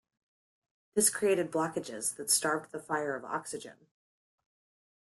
This 0.95 1.11
created 1.11 1.51
blockages 1.51 2.15
that 2.15 2.31
starved 2.31 2.71
the 2.71 2.79
fire 2.79 3.15
of 3.15 3.23
oxygen. 3.23 3.85